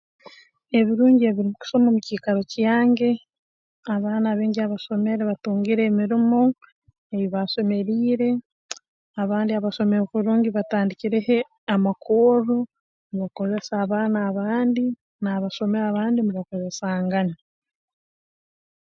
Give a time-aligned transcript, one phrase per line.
[0.79, 3.11] Ebirungi ebiri mu kusoma mu kiikaro kyange
[3.95, 6.39] abaana abaingi abasomere batungire emirimo
[7.15, 8.29] ei baasomeriire
[9.21, 11.37] abandi abasomere kurungi batandikireho
[11.73, 12.57] amakorro
[13.13, 14.85] n'okukozesa abaana abandi
[15.21, 17.35] n'abasomere abandi nibakozesangana